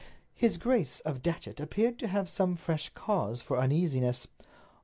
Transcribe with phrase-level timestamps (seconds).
[0.33, 4.27] His Grace of Datchet appeared to have some fresh cause for uneasiness.